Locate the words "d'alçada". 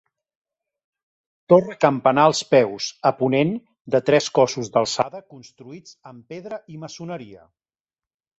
4.79-5.23